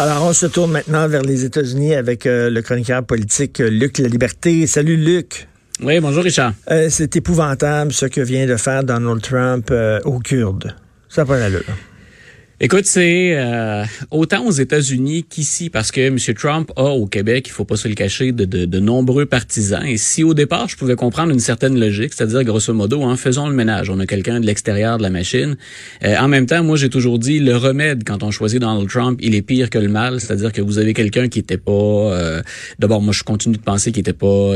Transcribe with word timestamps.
Alors, 0.00 0.24
on 0.24 0.32
se 0.32 0.46
tourne 0.46 0.70
maintenant 0.70 1.06
vers 1.08 1.20
les 1.20 1.44
États-Unis 1.44 1.94
avec 1.94 2.24
euh, 2.24 2.48
le 2.48 2.62
chroniqueur 2.62 3.04
politique 3.04 3.60
euh, 3.60 3.68
Luc 3.68 3.98
La 3.98 4.08
Liberté. 4.08 4.66
Salut, 4.66 4.96
Luc. 4.96 5.46
Oui, 5.82 6.00
bonjour, 6.00 6.24
Richard. 6.24 6.54
Euh, 6.70 6.86
c'est 6.88 7.16
épouvantable 7.16 7.92
ce 7.92 8.06
que 8.06 8.22
vient 8.22 8.46
de 8.46 8.56
faire 8.56 8.82
Donald 8.82 9.20
Trump 9.20 9.70
aux 10.06 10.18
Kurdes. 10.20 10.74
Ça 11.10 11.20
n'a 11.20 11.26
pas 11.26 11.38
l'allure. 11.38 11.64
Écoute, 12.62 12.84
c'est 12.84 13.38
euh, 13.38 13.84
autant 14.10 14.44
aux 14.44 14.50
États-Unis 14.50 15.24
qu'ici, 15.26 15.70
parce 15.70 15.90
que 15.90 16.02
M. 16.02 16.18
Trump 16.34 16.70
a 16.76 16.90
au 16.90 17.06
Québec, 17.06 17.46
il 17.48 17.52
faut 17.52 17.64
pas 17.64 17.76
se 17.76 17.88
le 17.88 17.94
cacher, 17.94 18.32
de, 18.32 18.44
de, 18.44 18.66
de, 18.66 18.78
nombreux 18.78 19.24
partisans. 19.24 19.82
Et 19.86 19.96
si 19.96 20.22
au 20.24 20.34
départ, 20.34 20.68
je 20.68 20.76
pouvais 20.76 20.94
comprendre 20.94 21.32
une 21.32 21.40
certaine 21.40 21.80
logique, 21.80 22.12
c'est-à-dire 22.12 22.44
grosso 22.44 22.74
modo, 22.74 23.00
en 23.00 23.16
faisant 23.16 23.48
le 23.48 23.54
ménage, 23.54 23.88
on 23.88 23.98
a 23.98 24.04
quelqu'un 24.04 24.40
de 24.40 24.44
l'extérieur 24.44 24.98
de 24.98 25.02
la 25.02 25.08
machine. 25.08 25.56
Euh, 26.04 26.18
en 26.18 26.28
même 26.28 26.44
temps, 26.44 26.62
moi, 26.62 26.76
j'ai 26.76 26.90
toujours 26.90 27.18
dit, 27.18 27.38
le 27.38 27.56
remède 27.56 28.04
quand 28.04 28.22
on 28.22 28.30
choisit 28.30 28.60
Donald 28.60 28.90
Trump, 28.90 29.18
il 29.22 29.34
est 29.34 29.40
pire 29.40 29.70
que 29.70 29.78
le 29.78 29.88
mal, 29.88 30.20
c'est-à-dire 30.20 30.52
que 30.52 30.60
vous 30.60 30.76
avez 30.76 30.92
quelqu'un 30.92 31.28
qui 31.28 31.38
était 31.38 31.56
pas. 31.56 31.72
Euh, 31.72 32.42
d'abord, 32.78 33.00
moi, 33.00 33.14
je 33.14 33.24
continue 33.24 33.56
de 33.56 33.62
penser 33.62 33.90
qu'il 33.90 34.00
était 34.00 34.12
pas, 34.12 34.52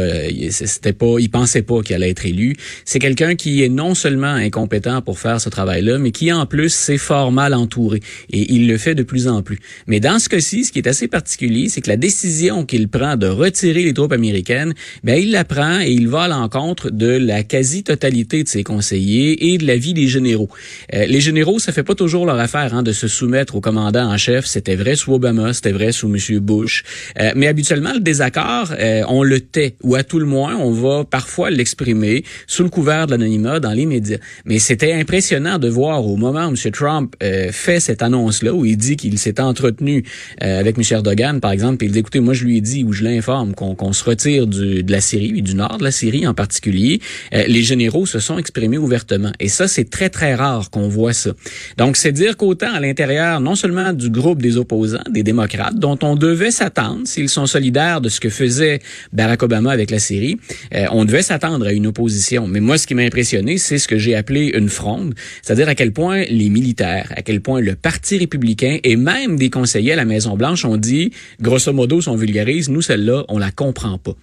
c'était 0.50 0.92
pas, 0.92 1.16
il 1.20 1.30
pensait 1.30 1.62
pas 1.62 1.80
qu'il 1.80 1.96
allait 1.96 2.10
être 2.10 2.26
élu. 2.26 2.54
C'est 2.84 2.98
quelqu'un 2.98 3.34
qui 3.34 3.62
est 3.62 3.70
non 3.70 3.94
seulement 3.94 4.26
incompétent 4.26 5.00
pour 5.00 5.18
faire 5.18 5.40
ce 5.40 5.48
travail-là, 5.48 5.96
mais 5.96 6.10
qui 6.10 6.30
en 6.30 6.44
plus 6.44 6.68
s'est 6.68 6.98
fort 6.98 7.32
mal 7.32 7.54
entouré. 7.54 7.93
Et 8.30 8.54
il 8.54 8.68
le 8.68 8.78
fait 8.78 8.94
de 8.94 9.02
plus 9.02 9.28
en 9.28 9.42
plus. 9.42 9.58
Mais 9.86 10.00
dans 10.00 10.18
ce 10.18 10.28
cas-ci, 10.28 10.64
ce 10.64 10.72
qui 10.72 10.78
est 10.78 10.88
assez 10.88 11.08
particulier, 11.08 11.68
c'est 11.68 11.80
que 11.80 11.88
la 11.88 11.96
décision 11.96 12.64
qu'il 12.64 12.88
prend 12.88 13.16
de 13.16 13.26
retirer 13.26 13.82
les 13.82 13.94
troupes 13.94 14.12
américaines, 14.12 14.74
ben 15.02 15.14
il 15.14 15.30
la 15.30 15.44
prend 15.44 15.80
et 15.80 15.90
il 15.90 16.08
va 16.08 16.22
à 16.22 16.28
l'encontre 16.28 16.90
de 16.90 17.08
la 17.08 17.42
quasi-totalité 17.42 18.42
de 18.42 18.48
ses 18.48 18.64
conseillers 18.64 19.52
et 19.52 19.58
de 19.58 19.66
l'avis 19.66 19.94
des 19.94 20.08
généraux. 20.08 20.48
Euh, 20.92 21.06
les 21.06 21.20
généraux, 21.20 21.58
ça 21.58 21.72
fait 21.72 21.82
pas 21.82 21.94
toujours 21.94 22.26
leur 22.26 22.38
affaire 22.38 22.74
hein, 22.74 22.82
de 22.82 22.92
se 22.92 23.08
soumettre 23.08 23.54
au 23.56 23.60
commandant 23.60 24.10
en 24.12 24.16
chef. 24.16 24.46
C'était 24.46 24.76
vrai 24.76 24.96
sous 24.96 25.12
Obama, 25.14 25.52
c'était 25.52 25.72
vrai 25.72 25.92
sous 25.92 26.08
M. 26.08 26.38
Bush. 26.40 26.84
Euh, 27.20 27.32
mais 27.36 27.46
habituellement, 27.46 27.92
le 27.92 28.00
désaccord, 28.00 28.72
euh, 28.78 29.02
on 29.08 29.22
le 29.22 29.40
tait, 29.40 29.76
ou 29.82 29.94
à 29.94 30.02
tout 30.02 30.18
le 30.18 30.26
moins, 30.26 30.56
on 30.56 30.70
va 30.70 31.04
parfois 31.04 31.50
l'exprimer 31.50 32.24
sous 32.46 32.62
le 32.62 32.70
couvert 32.70 33.06
de 33.06 33.12
l'anonymat 33.12 33.60
dans 33.60 33.72
les 33.72 33.86
médias. 33.86 34.18
Mais 34.44 34.58
c'était 34.58 34.92
impressionnant 34.92 35.58
de 35.58 35.68
voir 35.68 36.06
au 36.06 36.16
moment 36.16 36.46
où 36.46 36.50
M. 36.50 36.72
Trump 36.72 37.14
fait 37.52 37.80
cette 37.84 38.02
annonce-là 38.02 38.52
où 38.52 38.64
il 38.64 38.76
dit 38.76 38.96
qu'il 38.96 39.18
s'est 39.18 39.40
entretenu 39.40 40.04
euh, 40.42 40.60
avec 40.60 40.76
M. 40.78 40.84
Erdogan, 40.90 41.40
par 41.40 41.52
exemple, 41.52 41.84
et 41.84 41.86
il 41.86 41.92
dit, 41.92 42.00
écoutez, 42.00 42.20
moi 42.20 42.34
je 42.34 42.44
lui 42.44 42.58
ai 42.58 42.60
dit 42.60 42.84
ou 42.84 42.92
je 42.92 43.04
l'informe 43.04 43.54
qu'on 43.54 43.92
se 43.92 44.04
retire 44.04 44.46
du, 44.46 44.82
de 44.82 44.92
la 44.92 45.00
Syrie, 45.00 45.42
du 45.42 45.54
nord 45.54 45.78
de 45.78 45.84
la 45.84 45.90
Syrie 45.90 46.26
en 46.26 46.34
particulier, 46.34 47.00
euh, 47.34 47.44
les 47.46 47.62
généraux 47.62 48.06
se 48.06 48.18
sont 48.18 48.38
exprimés 48.38 48.78
ouvertement. 48.78 49.32
Et 49.40 49.48
ça, 49.48 49.68
c'est 49.68 49.88
très, 49.88 50.08
très 50.08 50.34
rare 50.34 50.70
qu'on 50.70 50.88
voit 50.88 51.12
ça. 51.12 51.32
Donc, 51.76 51.96
c'est 51.96 52.12
dire 52.12 52.36
qu'autant 52.36 52.72
à 52.72 52.80
l'intérieur, 52.80 53.40
non 53.40 53.54
seulement 53.54 53.92
du 53.92 54.10
groupe 54.10 54.40
des 54.40 54.56
opposants, 54.56 55.02
des 55.10 55.22
démocrates, 55.22 55.78
dont 55.78 55.98
on 56.02 56.16
devait 56.16 56.50
s'attendre, 56.50 57.02
s'ils 57.06 57.28
sont 57.28 57.46
solidaires 57.46 58.00
de 58.00 58.08
ce 58.08 58.20
que 58.20 58.28
faisait 58.28 58.80
Barack 59.12 59.42
Obama 59.42 59.70
avec 59.70 59.90
la 59.90 59.98
Syrie, 59.98 60.38
euh, 60.74 60.86
on 60.92 61.04
devait 61.04 61.22
s'attendre 61.22 61.66
à 61.66 61.72
une 61.72 61.86
opposition. 61.86 62.46
Mais 62.46 62.60
moi, 62.60 62.78
ce 62.78 62.86
qui 62.86 62.94
m'a 62.94 63.02
impressionné, 63.02 63.58
c'est 63.58 63.78
ce 63.78 63.88
que 63.88 63.98
j'ai 63.98 64.14
appelé 64.14 64.52
une 64.54 64.68
fronde, 64.68 65.14
c'est-à-dire 65.42 65.68
à 65.68 65.74
quel 65.74 65.92
point 65.92 66.24
les 66.30 66.48
militaires, 66.48 67.12
à 67.16 67.22
quel 67.22 67.40
point 67.40 67.60
le 67.60 67.73
Parti 67.74 68.18
républicain 68.18 68.78
et 68.84 68.96
même 68.96 69.36
des 69.36 69.50
conseillers 69.50 69.92
à 69.92 69.96
la 69.96 70.04
Maison-Blanche 70.04 70.64
ont 70.64 70.76
dit, 70.76 71.12
grosso 71.40 71.72
modo, 71.72 72.00
si 72.00 72.08
on 72.08 72.16
vulgarise, 72.16 72.68
nous, 72.68 72.82
celle-là, 72.82 73.24
on 73.28 73.38
la 73.38 73.50
comprend 73.50 73.98
pas. 73.98 74.14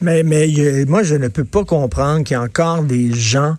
Mais, 0.00 0.22
mais 0.22 0.48
moi, 0.86 1.02
je 1.02 1.14
ne 1.14 1.28
peux 1.28 1.44
pas 1.44 1.64
comprendre 1.64 2.24
qu'il 2.24 2.34
y 2.34 2.36
a 2.36 2.42
encore 2.42 2.82
des 2.84 3.12
gens 3.12 3.56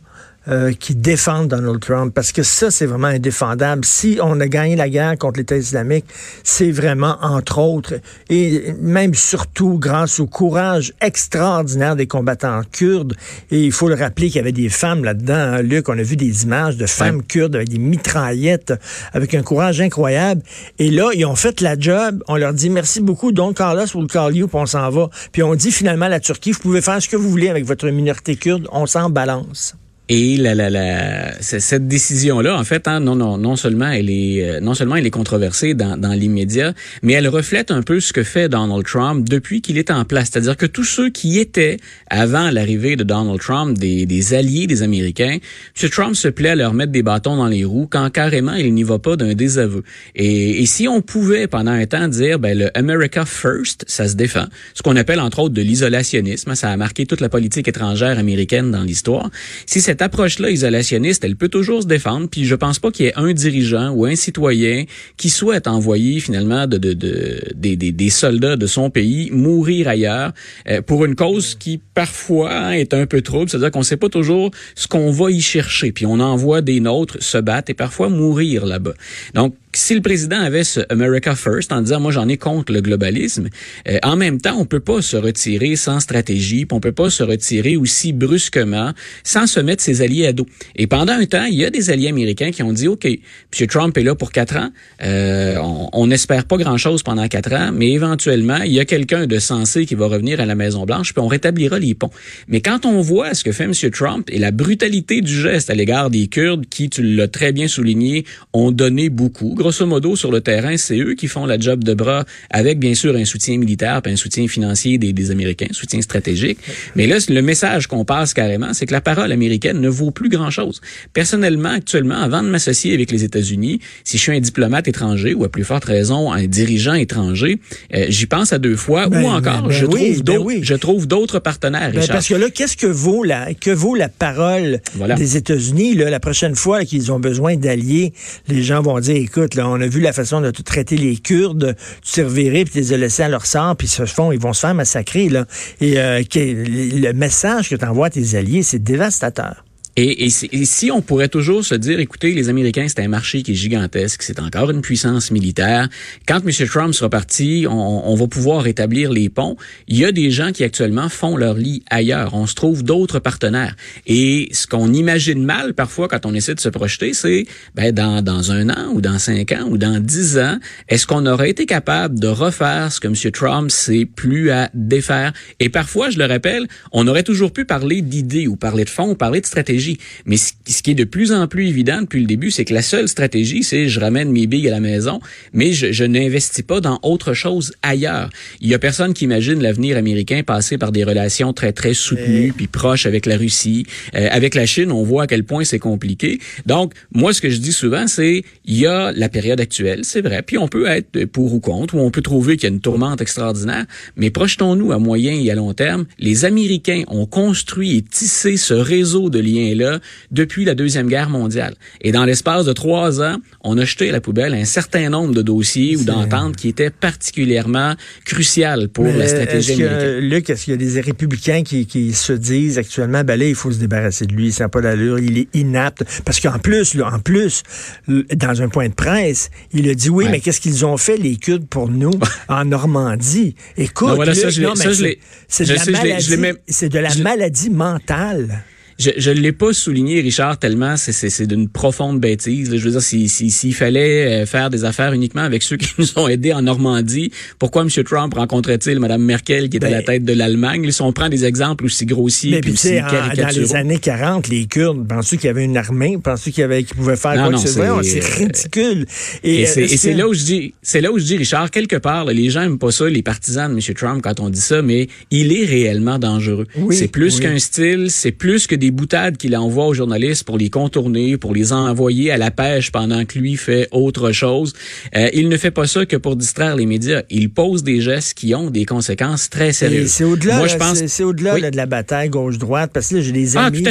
euh, 0.47 0.73
qui 0.73 0.95
défendent 0.95 1.49
Donald 1.49 1.79
Trump, 1.79 2.13
parce 2.15 2.31
que 2.31 2.41
ça, 2.41 2.71
c'est 2.71 2.87
vraiment 2.87 3.07
indéfendable. 3.07 3.85
Si 3.85 4.17
on 4.23 4.39
a 4.39 4.47
gagné 4.47 4.75
la 4.75 4.89
guerre 4.89 5.15
contre 5.17 5.37
l'État 5.37 5.55
islamique, 5.55 6.05
c'est 6.43 6.71
vraiment, 6.71 7.17
entre 7.21 7.59
autres, 7.59 7.93
et 8.29 8.73
même 8.79 9.13
surtout 9.13 9.77
grâce 9.77 10.19
au 10.19 10.25
courage 10.25 10.93
extraordinaire 10.99 11.95
des 11.95 12.07
combattants 12.07 12.61
kurdes. 12.71 13.15
Et 13.51 13.63
il 13.65 13.71
faut 13.71 13.87
le 13.87 13.93
rappeler 13.93 14.27
qu'il 14.27 14.37
y 14.37 14.39
avait 14.39 14.51
des 14.51 14.69
femmes 14.69 15.03
là-dedans, 15.03 15.33
hein, 15.33 15.61
Luc, 15.61 15.89
on 15.89 15.97
a 15.97 16.03
vu 16.03 16.15
des 16.15 16.43
images 16.43 16.75
de 16.75 16.87
femmes 16.87 17.21
kurdes 17.21 17.55
avec 17.55 17.69
des 17.69 17.77
mitraillettes, 17.77 18.73
avec 19.13 19.35
un 19.35 19.43
courage 19.43 19.79
incroyable. 19.79 20.41
Et 20.79 20.89
là, 20.89 21.11
ils 21.13 21.25
ont 21.25 21.35
fait 21.35 21.61
la 21.61 21.77
job, 21.77 22.23
on 22.27 22.35
leur 22.35 22.53
dit 22.53 22.71
merci 22.71 23.01
beaucoup, 23.01 23.31
donc 23.31 23.57
Carlos, 23.57 23.85
will 23.93 24.07
call 24.07 24.35
you, 24.35 24.47
puis 24.47 24.57
on 24.57 24.65
s'en 24.65 24.89
va. 24.89 25.09
Puis 25.31 25.43
on 25.43 25.53
dit 25.53 25.71
finalement 25.71 26.05
à 26.05 26.09
la 26.09 26.19
Turquie, 26.19 26.51
vous 26.51 26.59
pouvez 26.59 26.81
faire 26.81 27.01
ce 27.01 27.07
que 27.07 27.15
vous 27.15 27.29
voulez 27.29 27.49
avec 27.49 27.65
votre 27.65 27.87
minorité 27.89 28.35
kurde, 28.35 28.67
on 28.71 28.85
s'en 28.85 29.09
balance. 29.09 29.75
Et 30.13 30.35
la, 30.35 30.53
la, 30.53 30.69
la, 30.69 31.41
cette 31.41 31.87
décision-là, 31.87 32.59
en 32.59 32.65
fait, 32.65 32.89
hein, 32.89 32.99
non, 32.99 33.15
non, 33.15 33.37
non 33.37 33.55
seulement 33.55 33.87
elle 33.87 34.09
est, 34.09 34.43
euh, 34.43 34.59
non 34.59 34.73
seulement 34.73 34.97
elle 34.97 35.05
est 35.05 35.09
controversée 35.09 35.73
dans, 35.73 35.95
dans 35.95 36.11
l'immédiat, 36.11 36.73
mais 37.01 37.13
elle 37.13 37.29
reflète 37.29 37.71
un 37.71 37.81
peu 37.81 38.01
ce 38.01 38.11
que 38.11 38.23
fait 38.23 38.49
Donald 38.49 38.85
Trump 38.85 39.29
depuis 39.29 39.61
qu'il 39.61 39.77
est 39.77 39.89
en 39.89 40.03
place. 40.03 40.27
C'est-à-dire 40.29 40.57
que 40.57 40.65
tous 40.65 40.83
ceux 40.83 41.11
qui 41.11 41.39
étaient 41.39 41.77
avant 42.09 42.51
l'arrivée 42.51 42.97
de 42.97 43.05
Donald 43.05 43.39
Trump 43.39 43.77
des, 43.77 44.05
des 44.05 44.33
alliés 44.33 44.67
des 44.67 44.83
Américains, 44.83 45.37
M. 45.81 45.89
Trump 45.89 46.13
se 46.13 46.27
plaît 46.27 46.49
à 46.49 46.55
leur 46.55 46.73
mettre 46.73 46.91
des 46.91 47.03
bâtons 47.03 47.37
dans 47.37 47.47
les 47.47 47.63
roues 47.63 47.87
quand 47.89 48.09
carrément 48.09 48.55
il 48.55 48.73
n'y 48.73 48.83
va 48.83 48.99
pas 48.99 49.15
d'un 49.15 49.33
désaveu. 49.33 49.81
Et, 50.15 50.61
et, 50.61 50.65
si 50.65 50.89
on 50.89 51.01
pouvait 51.01 51.47
pendant 51.47 51.71
un 51.71 51.85
temps 51.85 52.09
dire, 52.09 52.37
ben 52.37 52.57
le 52.57 52.77
America 52.77 53.23
First, 53.23 53.85
ça 53.87 54.09
se 54.09 54.15
défend, 54.15 54.47
ce 54.73 54.81
qu'on 54.81 54.97
appelle 54.97 55.21
entre 55.21 55.39
autres 55.39 55.55
de 55.55 55.61
l'isolationnisme, 55.61 56.53
ça 56.55 56.69
a 56.69 56.75
marqué 56.75 57.05
toute 57.05 57.21
la 57.21 57.29
politique 57.29 57.69
étrangère 57.69 58.19
américaine 58.19 58.71
dans 58.71 58.83
l'histoire. 58.83 59.29
Si 59.65 59.79
cette 59.79 60.00
approche-là 60.01 60.49
isolationniste, 60.49 61.23
elle 61.23 61.35
peut 61.35 61.49
toujours 61.49 61.81
se 61.81 61.87
défendre, 61.87 62.27
puis 62.29 62.45
je 62.45 62.55
pense 62.55 62.79
pas 62.79 62.91
qu'il 62.91 63.05
y 63.05 63.09
ait 63.09 63.17
un 63.17 63.33
dirigeant 63.33 63.91
ou 63.91 64.05
un 64.05 64.15
citoyen 64.15 64.85
qui 65.17 65.29
souhaite 65.29 65.67
envoyer 65.67 66.19
finalement 66.19 66.67
de, 66.67 66.77
de, 66.77 66.93
de 66.93 67.41
des, 67.55 67.75
des, 67.75 67.91
des, 67.91 68.09
soldats 68.09 68.55
de 68.55 68.67
son 68.67 68.89
pays 68.89 69.29
mourir 69.31 69.87
ailleurs 69.87 70.31
euh, 70.67 70.81
pour 70.81 71.05
une 71.05 71.15
cause 71.15 71.55
qui 71.55 71.79
parfois 71.93 72.51
hein, 72.51 72.71
est 72.71 72.93
un 72.93 73.05
peu 73.05 73.21
trouble, 73.21 73.49
c'est-à-dire 73.49 73.71
qu'on 73.71 73.83
sait 73.83 73.97
pas 73.97 74.09
toujours 74.09 74.51
ce 74.75 74.87
qu'on 74.87 75.11
va 75.11 75.31
y 75.31 75.41
chercher, 75.41 75.91
puis 75.91 76.05
on 76.05 76.19
envoie 76.19 76.61
des 76.61 76.79
nôtres 76.79 77.21
se 77.21 77.37
battre 77.37 77.71
et 77.71 77.73
parfois 77.73 78.09
mourir 78.09 78.65
là-bas. 78.65 78.93
Donc 79.33 79.55
si 79.73 79.95
le 79.95 80.01
président 80.01 80.39
avait 80.39 80.63
ce 80.63 80.81
America 80.89 81.35
First 81.35 81.71
en 81.71 81.81
disant 81.81 81.99
moi 81.99 82.11
j'en 82.11 82.27
ai 82.27 82.37
contre 82.37 82.73
le 82.73 82.81
globalisme, 82.81 83.49
euh, 83.87 83.97
en 84.03 84.15
même 84.15 84.39
temps 84.39 84.55
on 84.57 84.65
peut 84.65 84.79
pas 84.79 85.01
se 85.01 85.17
retirer 85.17 85.75
sans 85.75 85.99
stratégie, 85.99 86.65
puis 86.65 86.75
on 86.75 86.79
peut 86.79 86.91
pas 86.91 87.09
se 87.09 87.23
retirer 87.23 87.77
aussi 87.77 88.13
brusquement 88.13 88.91
sans 89.23 89.47
se 89.47 89.59
mettre 89.59 89.83
ses 89.83 90.01
alliés 90.01 90.27
à 90.27 90.33
dos. 90.33 90.45
Et 90.75 90.87
pendant 90.87 91.13
un 91.13 91.25
temps, 91.25 91.45
il 91.45 91.55
y 91.55 91.65
a 91.65 91.69
des 91.69 91.89
alliés 91.89 92.09
américains 92.09 92.51
qui 92.51 92.63
ont 92.63 92.73
dit 92.73 92.87
ok, 92.87 93.05
M. 93.05 93.67
Trump 93.67 93.97
est 93.97 94.03
là 94.03 94.15
pour 94.15 94.31
quatre 94.31 94.57
ans, 94.57 94.69
euh, 95.03 95.57
on 95.93 96.07
n'espère 96.07 96.45
pas 96.45 96.57
grand 96.57 96.77
chose 96.77 97.03
pendant 97.03 97.27
quatre 97.27 97.53
ans, 97.53 97.71
mais 97.73 97.91
éventuellement 97.91 98.57
il 98.63 98.73
y 98.73 98.79
a 98.79 98.85
quelqu'un 98.85 99.27
de 99.27 99.39
sensé 99.39 99.85
qui 99.85 99.95
va 99.95 100.07
revenir 100.07 100.39
à 100.39 100.45
la 100.45 100.55
Maison 100.55 100.85
Blanche, 100.85 101.13
puis 101.13 101.21
on 101.21 101.27
rétablira 101.27 101.79
les 101.79 101.93
ponts. 101.95 102.11
Mais 102.47 102.61
quand 102.61 102.85
on 102.85 103.01
voit 103.01 103.33
ce 103.33 103.43
que 103.43 103.51
fait 103.51 103.65
M. 103.65 103.73
Trump 103.91 104.29
et 104.31 104.39
la 104.39 104.51
brutalité 104.51 105.21
du 105.21 105.33
geste 105.33 105.69
à 105.69 105.75
l'égard 105.75 106.09
des 106.09 106.27
Kurdes, 106.27 106.65
qui 106.69 106.89
tu 106.89 107.03
l'as 107.03 107.27
très 107.27 107.51
bien 107.51 107.67
souligné, 107.67 108.25
ont 108.53 108.71
donné 108.71 109.09
beaucoup 109.09 109.55
grosso 109.61 109.85
modo, 109.85 110.15
sur 110.15 110.31
le 110.31 110.41
terrain, 110.41 110.77
c'est 110.77 110.99
eux 110.99 111.13
qui 111.15 111.27
font 111.27 111.45
la 111.45 111.59
job 111.59 111.83
de 111.83 111.93
bras 111.93 112.25
avec, 112.49 112.79
bien 112.79 112.95
sûr, 112.95 113.15
un 113.15 113.25
soutien 113.25 113.57
militaire 113.57 114.01
puis 114.01 114.11
un 114.11 114.15
soutien 114.15 114.47
financier 114.47 114.97
des, 114.97 115.13
des 115.13 115.31
Américains, 115.31 115.67
soutien 115.71 116.01
stratégique. 116.01 116.59
Mais 116.95 117.07
là, 117.07 117.17
le 117.29 117.41
message 117.41 117.87
qu'on 117.87 118.05
passe 118.05 118.33
carrément, 118.33 118.73
c'est 118.73 118.85
que 118.85 118.93
la 118.93 119.01
parole 119.01 119.31
américaine 119.31 119.79
ne 119.79 119.89
vaut 119.89 120.11
plus 120.11 120.29
grand-chose. 120.29 120.81
Personnellement, 121.13 121.69
actuellement, 121.69 122.21
avant 122.21 122.43
de 122.43 122.49
m'associer 122.49 122.93
avec 122.93 123.11
les 123.11 123.23
États-Unis, 123.23 123.79
si 124.03 124.17
je 124.17 124.23
suis 124.23 124.31
un 124.31 124.39
diplomate 124.39 124.87
étranger 124.87 125.33
ou 125.33 125.43
à 125.43 125.49
plus 125.49 125.63
forte 125.63 125.85
raison 125.85 126.31
un 126.31 126.45
dirigeant 126.47 126.93
étranger, 126.93 127.59
euh, 127.93 128.05
j'y 128.09 128.25
pense 128.25 128.53
à 128.53 128.59
deux 128.59 128.75
fois 128.75 129.07
ou 129.07 129.11
ben, 129.11 129.25
encore 129.25 129.63
ben, 129.63 129.71
je, 129.71 129.85
trouve 129.85 129.99
oui, 129.99 130.21
ben 130.23 130.37
oui. 130.37 130.59
je 130.63 130.73
trouve 130.73 131.07
d'autres 131.07 131.39
partenaires. 131.39 131.91
parce 132.07 132.27
que 132.27 132.35
là, 132.35 132.49
qu'est-ce 132.49 132.77
que 132.77 132.87
vaut 132.87 133.23
la 133.23 133.53
que 133.53 133.71
vaut 133.71 133.95
la 133.95 134.09
parole 134.09 134.81
des 135.17 135.37
États-Unis 135.37 135.95
La 135.95 136.19
prochaine 136.19 136.55
fois 136.55 136.85
qu'ils 136.85 137.11
ont 137.11 137.19
besoin 137.19 137.55
d'alliés, 137.55 138.13
les 138.47 138.63
gens 138.63 138.81
vont 138.81 138.99
dire, 138.99 139.15
écoute, 139.15 139.50
on 139.59 139.81
a 139.81 139.87
vu 139.87 139.99
la 139.99 140.13
façon 140.13 140.41
de 140.41 140.51
traiter 140.51 140.97
les 140.97 141.17
Kurdes. 141.17 141.75
Tu 142.01 142.11
servirais 142.11 142.63
puis 142.63 142.73
tu 142.73 142.79
les 142.79 142.93
as 142.93 142.97
laissés 142.97 143.23
à 143.23 143.29
leur 143.29 143.45
sort, 143.45 143.75
puis 143.75 143.87
se 143.87 144.05
font, 144.05 144.31
ils 144.31 144.39
vont 144.39 144.53
se 144.53 144.61
faire 144.61 144.75
massacrer. 144.75 145.29
Là. 145.29 145.45
Et 145.79 145.99
euh, 145.99 146.21
le 146.35 147.11
message 147.13 147.69
que 147.69 147.75
tu 147.75 147.85
envoies 147.85 148.07
à 148.07 148.09
tes 148.09 148.35
alliés, 148.35 148.63
c'est 148.63 148.79
dévastateur. 148.79 149.63
Et, 149.97 150.29
si 150.29 150.89
on 150.89 151.01
pourrait 151.01 151.27
toujours 151.27 151.65
se 151.65 151.75
dire, 151.75 151.99
écoutez, 151.99 152.33
les 152.33 152.47
Américains, 152.47 152.85
c'est 152.87 153.01
un 153.01 153.09
marché 153.09 153.43
qui 153.43 153.51
est 153.51 153.55
gigantesque, 153.55 154.23
c'est 154.23 154.39
encore 154.39 154.71
une 154.71 154.81
puissance 154.81 155.31
militaire. 155.31 155.89
Quand 156.25 156.39
M. 156.45 156.67
Trump 156.67 156.93
sera 156.93 157.09
parti, 157.09 157.65
on, 157.69 158.09
on, 158.09 158.15
va 158.15 158.27
pouvoir 158.27 158.63
rétablir 158.63 159.11
les 159.11 159.27
ponts. 159.27 159.57
Il 159.89 159.97
y 159.97 160.05
a 160.05 160.13
des 160.13 160.31
gens 160.31 160.53
qui 160.53 160.63
actuellement 160.63 161.09
font 161.09 161.35
leur 161.35 161.55
lit 161.55 161.83
ailleurs. 161.89 162.33
On 162.33 162.47
se 162.47 162.55
trouve 162.55 162.83
d'autres 162.83 163.19
partenaires. 163.19 163.75
Et 164.07 164.47
ce 164.53 164.65
qu'on 164.65 164.93
imagine 164.93 165.43
mal 165.43 165.73
parfois 165.73 166.07
quand 166.07 166.25
on 166.25 166.33
essaie 166.33 166.55
de 166.55 166.61
se 166.61 166.69
projeter, 166.69 167.13
c'est 167.13 167.45
ben, 167.75 167.91
dans, 167.91 168.21
dans 168.21 168.53
un 168.53 168.69
an 168.69 168.93
ou 168.93 169.01
dans 169.01 169.19
cinq 169.19 169.51
ans 169.51 169.67
ou 169.67 169.77
dans 169.77 169.99
dix 169.99 170.37
ans, 170.37 170.57
est-ce 170.87 171.05
qu'on 171.05 171.25
aurait 171.25 171.49
été 171.49 171.65
capable 171.65 172.17
de 172.17 172.27
refaire 172.27 172.93
ce 172.93 173.01
que 173.01 173.07
M. 173.07 173.31
Trump 173.33 173.69
s'est 173.69 174.05
plus 174.05 174.51
à 174.51 174.69
défaire? 174.73 175.33
Et 175.59 175.67
parfois, 175.67 176.09
je 176.09 176.17
le 176.17 176.25
rappelle, 176.25 176.67
on 176.93 177.07
aurait 177.07 177.23
toujours 177.23 177.51
pu 177.51 177.65
parler 177.65 178.01
d'idées 178.01 178.47
ou 178.47 178.55
parler 178.55 178.85
de 178.85 178.89
fonds 178.89 179.09
ou 179.09 179.15
parler 179.15 179.41
de 179.41 179.45
stratégie 179.45 179.80
stratégie. 179.81 179.97
Mais 180.25 180.37
ce, 180.37 180.81
qui 180.81 180.91
est 180.91 180.95
de 180.95 181.03
plus 181.03 181.31
en 181.31 181.47
plus 181.47 181.67
évident 181.67 182.01
depuis 182.01 182.19
le 182.19 182.27
début, 182.27 182.51
c'est 182.51 182.65
que 182.65 182.73
la 182.73 182.81
seule 182.81 183.07
stratégie, 183.07 183.63
c'est 183.63 183.87
je 183.87 183.99
ramène 183.99 184.31
mes 184.31 184.47
billes 184.47 184.67
à 184.67 184.71
la 184.71 184.79
maison, 184.79 185.19
mais 185.53 185.73
je, 185.73 185.91
je 185.91 186.03
n'investis 186.03 186.63
pas 186.63 186.81
dans 186.81 186.99
autre 187.03 187.33
chose 187.33 187.73
ailleurs. 187.81 188.29
Il 188.61 188.69
y 188.69 188.73
a 188.73 188.79
personne 188.79 189.13
qui 189.13 189.25
imagine 189.25 189.61
l'avenir 189.61 189.97
américain 189.97 190.41
passer 190.45 190.77
par 190.77 190.91
des 190.91 191.03
relations 191.03 191.53
très 191.53 191.73
très 191.73 191.93
soutenues 191.93 192.53
puis 192.55 192.67
proches 192.67 193.05
avec 193.05 193.25
la 193.25 193.37
Russie, 193.37 193.85
euh, 194.15 194.27
avec 194.31 194.55
la 194.55 194.65
Chine. 194.65 194.91
On 194.91 195.03
voit 195.03 195.23
à 195.23 195.27
quel 195.27 195.43
point 195.43 195.63
c'est 195.63 195.79
compliqué. 195.79 196.39
Donc 196.65 196.93
moi, 197.13 197.33
ce 197.33 197.41
que 197.41 197.49
je 197.49 197.57
dis 197.57 197.73
souvent, 197.73 198.07
c'est 198.07 198.43
il 198.65 198.77
y 198.77 198.85
a 198.85 199.11
la 199.11 199.29
période 199.29 199.59
actuelle, 199.59 200.01
c'est 200.03 200.21
vrai, 200.21 200.41
puis 200.41 200.57
on 200.57 200.67
peut 200.67 200.87
être 200.87 201.25
pour 201.25 201.53
ou 201.53 201.59
contre, 201.59 201.95
ou 201.95 201.99
on 201.99 202.11
peut 202.11 202.21
trouver 202.21 202.55
qu'il 202.55 202.69
y 202.69 202.71
a 202.71 202.73
une 202.73 202.81
tourmente 202.81 203.21
extraordinaire, 203.21 203.85
mais 204.15 204.29
projetons-nous 204.29 204.91
à 204.91 204.99
moyen 204.99 205.33
et 205.33 205.49
à 205.51 205.55
long 205.55 205.73
terme. 205.73 206.05
Les 206.19 206.45
Américains 206.45 207.03
ont 207.07 207.25
construit 207.25 207.97
et 207.97 208.01
tissé 208.01 208.57
ce 208.57 208.73
réseau 208.73 209.29
de 209.29 209.39
liens-là 209.75 209.99
depuis 210.31 210.65
la 210.65 210.75
Deuxième 210.75 211.07
Guerre 211.07 211.29
mondiale. 211.29 211.75
Et 212.01 212.11
dans 212.11 212.25
l'espace 212.25 212.65
de 212.65 212.73
trois 212.73 213.21
ans, 213.21 213.37
on 213.63 213.77
a 213.77 213.85
jeté 213.85 214.09
à 214.09 214.11
la 214.11 214.21
poubelle 214.21 214.53
un 214.53 214.65
certain 214.65 215.09
nombre 215.09 215.33
de 215.33 215.41
dossiers 215.41 215.95
ou 215.95 216.03
d'ententes 216.03 216.55
qui 216.55 216.67
étaient 216.67 216.89
particulièrement 216.89 217.95
cruciales 218.25 218.89
pour 218.89 219.05
la 219.05 219.27
stratégie 219.27 219.81
est 219.81 219.85
américaine. 219.85 220.29
Luc, 220.29 220.49
est-ce 220.49 220.65
qu'il 220.65 220.73
y 220.73 220.75
a 220.75 220.77
des 220.77 221.01
républicains 221.01 221.63
qui, 221.63 221.85
qui 221.85 222.13
se 222.13 222.33
disent 222.33 222.77
actuellement, 222.77 223.23
ben 223.23 223.39
là, 223.39 223.45
il 223.45 223.55
faut 223.55 223.71
se 223.71 223.79
débarrasser 223.79 224.25
de 224.25 224.33
lui, 224.33 224.51
ça 224.51 224.65
n'a 224.65 224.69
pas 224.69 224.81
d'allure, 224.81 225.19
il 225.19 225.37
est 225.37 225.47
inapte? 225.53 226.03
Parce 226.25 226.39
qu'en 226.39 226.59
plus, 226.59 226.93
là, 226.95 227.11
en 227.13 227.19
plus, 227.19 227.63
dans 228.07 228.61
un 228.61 228.69
point 228.69 228.89
de 228.89 228.93
presse, 228.93 229.49
il 229.73 229.89
a 229.89 229.93
dit 229.93 230.09
oui, 230.09 230.25
mais 230.29 230.39
qu'est-ce 230.39 230.61
qu'ils 230.61 230.85
ont 230.85 230.97
fait, 230.97 231.17
les 231.17 231.35
Kurdes, 231.37 231.67
pour 231.67 231.89
nous, 231.89 232.11
en 232.47 232.65
Normandie? 232.65 233.55
Écoute, 233.77 234.19
c'est 234.33 235.65
de, 235.65 235.73
la 235.73 235.85
maladie, 235.85 236.89
de 236.89 236.99
la 236.99 237.15
maladie 237.15 237.69
mentale. 237.69 238.63
Je 239.01 239.31
ne 239.31 239.39
l'ai 239.39 239.51
pas 239.51 239.73
souligné, 239.73 240.21
Richard, 240.21 240.57
tellement 240.57 240.95
c'est 240.97 241.47
d'une 241.47 241.67
profonde 241.69 242.19
bêtise. 242.19 242.75
Je 242.75 242.83
veux 242.83 242.91
dire, 242.91 243.01
s'il 243.01 243.29
si, 243.29 243.49
si, 243.49 243.71
fallait 243.71 244.43
euh, 244.43 244.45
faire 244.45 244.69
des 244.69 244.85
affaires 244.85 245.13
uniquement 245.13 245.41
avec 245.41 245.63
ceux 245.63 245.77
qui 245.81 245.89
nous 245.97 246.07
ont 246.17 246.27
aidés 246.27 246.53
en 246.53 246.61
Normandie, 246.61 247.31
pourquoi 247.57 247.83
M. 247.83 247.89
Trump 248.03 248.33
rencontrait-il 248.33 248.99
Mme 248.99 249.23
Merkel 249.23 249.69
qui 249.69 249.77
était 249.77 249.87
à 249.87 249.89
la 249.89 249.97
ben, 249.97 250.05
tête 250.05 250.25
de 250.25 250.33
l'Allemagne? 250.33 250.89
Si 250.91 251.01
on 251.01 251.11
prend 251.13 251.29
des 251.29 251.45
exemples 251.45 251.85
aussi 251.85 252.05
grossiers 252.05 252.61
puis 252.61 252.71
aussi 252.73 252.99
Dans 252.99 253.49
les 253.55 253.75
années 253.75 253.99
40, 253.99 254.47
les 254.49 254.65
Kurdes, 254.65 255.07
penses-tu 255.07 255.37
qu'il 255.37 255.47
y 255.47 255.49
avait 255.49 255.65
une 255.65 255.77
armée? 255.77 256.17
Qu'il 256.51 256.63
avait, 256.63 256.83
qu'ils 256.83 256.97
pouvaient 256.97 257.15
faire 257.15 257.33
quoi 257.33 257.51
que 257.51 257.57
ce 257.57 257.67
soit? 257.67 258.03
C'est 258.03 258.23
euh, 258.23 258.45
ridicule. 258.45 259.05
Et, 259.43 259.61
et 259.61 259.65
c'est 259.65 260.13
là 260.13 260.27
où 260.27 260.33
je 260.33 260.43
dis, 260.43 260.73
c'est 260.81 261.01
là 261.01 261.11
où 261.11 261.17
je 261.17 261.23
dis, 261.23 261.37
Richard, 261.37 261.71
quelque 261.71 261.95
part, 261.95 262.25
les 262.25 262.49
gens 262.49 262.61
aiment 262.61 262.79
pas 262.79 262.91
ça, 262.91 263.07
les 263.07 263.23
partisans 263.23 263.69
de 263.69 263.75
M. 263.75 263.95
Trump, 263.95 264.21
quand 264.21 264.39
on 264.39 264.49
dit 264.49 264.61
ça, 264.61 264.81
mais 264.81 265.07
il 265.29 265.53
est 265.53 265.65
réellement 265.65 266.19
dangereux. 266.19 266.67
c'est 266.91 267.07
plus 267.07 267.39
qu'un 267.39 267.59
style, 267.59 268.07
c'est 268.09 268.31
plus 268.31 268.67
que 268.67 268.75
des 268.91 268.95
boutades 268.97 269.37
qu'il 269.37 269.55
envoie 269.55 269.87
aux 269.87 269.93
journalistes 269.93 270.43
pour 270.43 270.57
les 270.57 270.69
contourner, 270.69 271.37
pour 271.37 271.53
les 271.53 271.71
envoyer 271.71 272.31
à 272.31 272.37
la 272.37 272.51
pêche 272.51 272.91
pendant 272.91 273.23
que 273.23 273.39
lui 273.39 273.55
fait 273.55 273.87
autre 273.91 274.31
chose. 274.33 274.73
Euh, 275.15 275.29
il 275.33 275.47
ne 275.47 275.57
fait 275.57 275.71
pas 275.71 275.87
ça 275.87 276.05
que 276.05 276.17
pour 276.17 276.35
distraire 276.35 276.75
les 276.75 276.85
médias. 276.85 277.21
Il 277.29 277.49
pose 277.49 277.83
des 277.83 278.01
gestes 278.01 278.33
qui 278.33 278.53
ont 278.53 278.69
des 278.69 278.85
conséquences 278.85 279.49
très 279.49 279.71
sérieuses. 279.71 280.11
C'est 280.11 280.25
au-delà, 280.25 280.57
Moi, 280.57 280.67
je 280.67 280.75
pense, 280.75 281.05
c'est 281.05 281.23
au-delà 281.23 281.71
de 281.71 281.77
la 281.77 281.85
bataille 281.85 282.29
gauche-droite, 282.29 282.91
parce 282.93 283.07
que 283.07 283.15
là, 283.15 283.21
j'ai 283.21 283.31
des 283.31 283.57
ah, 283.57 283.65
amis, 283.65 283.85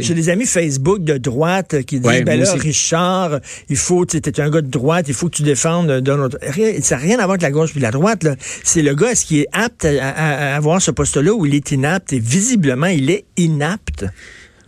j'ai 0.00 0.14
des 0.14 0.28
amis 0.30 0.46
Facebook 0.46 1.04
de 1.04 1.18
droite 1.18 1.82
qui 1.82 2.00
disent, 2.00 2.24
ben 2.24 2.40
là, 2.40 2.54
Richard, 2.54 3.40
il 3.68 3.76
faut, 3.76 4.06
tu 4.06 4.16
es 4.16 4.40
un 4.40 4.50
gars 4.50 4.62
de 4.62 4.70
droite, 4.70 5.06
il 5.08 5.14
faut 5.14 5.28
que 5.28 5.36
tu 5.36 5.42
défendes 5.42 6.00
Donald. 6.00 6.38
Ça 6.80 6.96
n'a 6.96 7.02
rien 7.02 7.18
à 7.18 7.26
voir 7.26 7.30
avec 7.30 7.42
la 7.42 7.50
gauche 7.50 7.72
puis 7.72 7.80
la 7.80 7.90
droite. 7.90 8.24
Là. 8.24 8.36
C'est 8.64 8.82
le 8.82 8.94
gars, 8.94 9.10
est-ce 9.12 9.26
qu'il 9.26 9.40
est 9.40 9.48
apte 9.52 9.84
à 9.84 10.56
avoir 10.56 10.80
ce 10.80 10.90
poste-là 10.90 11.32
ou 11.34 11.44
il 11.44 11.54
est 11.54 11.70
inapte? 11.72 12.12
Et 12.12 12.18
visiblement, 12.18 12.86
il 12.86 13.10
est 13.10 13.24
inapte. 13.36 14.06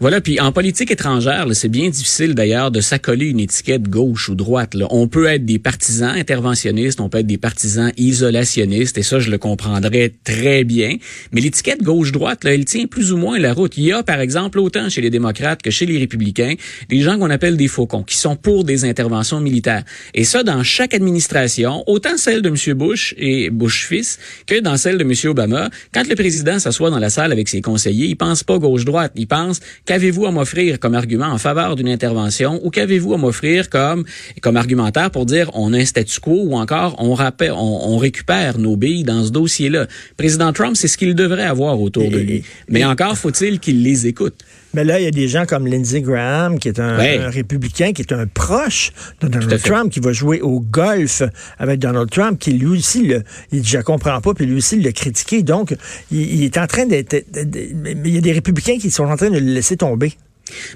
Voilà, 0.00 0.20
puis 0.20 0.38
en 0.38 0.52
politique 0.52 0.92
étrangère, 0.92 1.44
c'est 1.54 1.68
bien 1.68 1.88
difficile 1.88 2.36
d'ailleurs 2.36 2.70
de 2.70 2.80
s'accoler 2.80 3.26
une 3.26 3.40
étiquette 3.40 3.88
gauche 3.88 4.28
ou 4.28 4.36
droite. 4.36 4.74
Là. 4.74 4.86
On 4.90 5.08
peut 5.08 5.26
être 5.26 5.44
des 5.44 5.58
partisans 5.58 6.10
interventionnistes, 6.10 7.00
on 7.00 7.08
peut 7.08 7.18
être 7.18 7.26
des 7.26 7.36
partisans 7.36 7.90
isolationnistes, 7.96 8.96
et 8.96 9.02
ça, 9.02 9.18
je 9.18 9.28
le 9.28 9.38
comprendrais 9.38 10.14
très 10.22 10.62
bien. 10.62 10.98
Mais 11.32 11.40
l'étiquette 11.40 11.82
gauche-droite, 11.82 12.44
elle 12.44 12.64
tient 12.64 12.86
plus 12.86 13.10
ou 13.10 13.16
moins 13.16 13.40
la 13.40 13.52
route. 13.52 13.76
Il 13.76 13.86
y 13.86 13.92
a, 13.92 14.04
par 14.04 14.20
exemple, 14.20 14.60
autant 14.60 14.88
chez 14.88 15.00
les 15.00 15.10
démocrates 15.10 15.62
que 15.62 15.72
chez 15.72 15.84
les 15.84 15.98
républicains, 15.98 16.54
des 16.88 17.00
gens 17.00 17.18
qu'on 17.18 17.30
appelle 17.30 17.56
des 17.56 17.66
faucons, 17.66 18.04
qui 18.04 18.18
sont 18.18 18.36
pour 18.36 18.62
des 18.62 18.84
interventions 18.84 19.40
militaires. 19.40 19.82
Et 20.14 20.22
ça, 20.22 20.44
dans 20.44 20.62
chaque 20.62 20.94
administration, 20.94 21.82
autant 21.88 22.16
celle 22.18 22.40
de 22.40 22.50
M. 22.50 22.74
Bush 22.76 23.16
et 23.18 23.50
Bush 23.50 23.88
fils 23.88 24.20
que 24.46 24.60
dans 24.60 24.76
celle 24.76 24.96
de 24.96 25.02
M. 25.02 25.12
Obama, 25.24 25.70
quand 25.92 26.08
le 26.08 26.14
président 26.14 26.60
s'assoit 26.60 26.90
dans 26.90 27.00
la 27.00 27.10
salle 27.10 27.32
avec 27.32 27.48
ses 27.48 27.62
conseillers, 27.62 28.06
il 28.06 28.16
pense 28.16 28.44
pas 28.44 28.58
gauche-droite, 28.58 29.10
il 29.16 29.26
pense 29.26 29.58
Qu'avez-vous 29.88 30.26
à 30.26 30.30
m'offrir 30.30 30.78
comme 30.78 30.94
argument 30.94 31.28
en 31.28 31.38
faveur 31.38 31.74
d'une 31.74 31.88
intervention 31.88 32.60
ou 32.62 32.68
qu'avez-vous 32.68 33.14
à 33.14 33.16
m'offrir 33.16 33.70
comme, 33.70 34.04
comme 34.42 34.58
argumentaire 34.58 35.10
pour 35.10 35.24
dire 35.24 35.50
on 35.54 35.72
a 35.72 35.78
un 35.78 35.84
statu 35.86 36.20
quo 36.20 36.42
ou 36.44 36.56
encore 36.56 36.96
on, 36.98 37.14
rappelle, 37.14 37.52
on, 37.52 37.96
récupère 37.96 38.58
nos 38.58 38.76
billes 38.76 39.02
dans 39.02 39.24
ce 39.24 39.30
dossier-là? 39.30 39.86
Président 40.18 40.52
Trump, 40.52 40.76
c'est 40.76 40.88
ce 40.88 40.98
qu'il 40.98 41.14
devrait 41.14 41.46
avoir 41.46 41.80
autour 41.80 42.10
de 42.10 42.18
lui. 42.18 42.44
Mais 42.68 42.84
encore 42.84 43.16
faut-il 43.16 43.60
qu'il 43.60 43.82
les 43.82 44.06
écoute. 44.06 44.34
Mais 44.74 44.84
là, 44.84 45.00
il 45.00 45.04
y 45.04 45.08
a 45.08 45.10
des 45.10 45.28
gens 45.28 45.46
comme 45.46 45.66
Lindsey 45.66 46.02
Graham, 46.02 46.58
qui 46.58 46.68
est 46.68 46.78
un, 46.78 47.30
républicain, 47.30 47.92
qui 47.92 48.02
est 48.02 48.12
un 48.12 48.26
proche 48.26 48.92
de 49.20 49.28
Donald 49.28 49.62
Trump, 49.62 49.90
qui 49.92 50.00
va 50.00 50.12
jouer 50.12 50.40
au 50.40 50.60
golf 50.60 51.22
avec 51.58 51.80
Donald 51.80 52.10
Trump, 52.10 52.38
qui 52.38 52.52
lui 52.52 52.78
aussi, 52.78 53.06
le, 53.06 53.22
il 53.50 53.62
dit, 53.62 53.68
je 53.68 53.78
comprends 53.78 54.20
pas, 54.20 54.34
puis 54.34 54.46
lui 54.46 54.56
aussi 54.56 54.80
l'a 54.80 54.92
critiqué. 54.92 55.42
Donc, 55.42 55.74
il, 56.10 56.34
il 56.34 56.44
est 56.44 56.58
en 56.58 56.66
train 56.66 56.86
d'être... 56.86 57.16
Il 57.34 58.14
y 58.14 58.18
a 58.18 58.20
des 58.20 58.32
républicains 58.32 58.78
qui 58.78 58.90
sont 58.90 59.04
en 59.04 59.16
train 59.16 59.30
de 59.30 59.38
le 59.38 59.52
laisser 59.54 59.76
tomber. 59.76 60.12